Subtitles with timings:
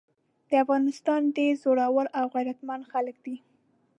[0.49, 3.35] د افغانستان ډير زړور او غيرتمن خلګ دي۔